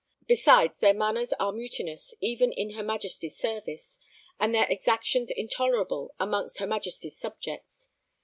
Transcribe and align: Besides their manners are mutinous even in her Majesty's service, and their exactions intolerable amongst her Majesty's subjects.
Besides 0.25 0.73
their 0.81 0.95
manners 0.95 1.31
are 1.39 1.51
mutinous 1.51 2.15
even 2.21 2.51
in 2.51 2.71
her 2.73 2.81
Majesty's 2.81 3.37
service, 3.37 3.99
and 4.39 4.51
their 4.51 4.65
exactions 4.67 5.29
intolerable 5.29 6.15
amongst 6.19 6.57
her 6.57 6.65
Majesty's 6.65 7.19
subjects. 7.19 7.91